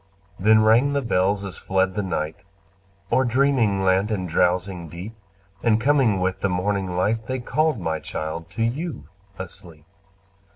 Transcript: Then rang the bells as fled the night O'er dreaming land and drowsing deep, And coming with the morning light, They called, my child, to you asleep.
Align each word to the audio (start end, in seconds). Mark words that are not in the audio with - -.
Then 0.39 0.63
rang 0.63 0.93
the 0.93 1.03
bells 1.03 1.43
as 1.43 1.59
fled 1.59 1.93
the 1.93 2.01
night 2.01 2.37
O'er 3.11 3.23
dreaming 3.23 3.83
land 3.83 4.09
and 4.09 4.27
drowsing 4.27 4.89
deep, 4.89 5.15
And 5.61 5.79
coming 5.79 6.19
with 6.19 6.41
the 6.41 6.49
morning 6.49 6.95
light, 6.97 7.27
They 7.27 7.37
called, 7.39 7.79
my 7.79 7.99
child, 7.99 8.49
to 8.53 8.63
you 8.63 9.07
asleep. 9.37 9.85